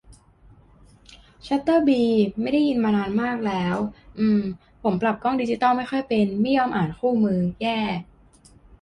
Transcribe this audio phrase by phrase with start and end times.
[1.47, 2.03] ชัตเตอร์บี
[2.41, 3.75] ไม่ได้ยินมานานมากแล้ว
[4.19, 4.41] อืม
[4.83, 7.79] ผมปรับกล้องดิจิทัลไม่ค่อยเป็น ไม่ยอมอ่านคู่มือ แย่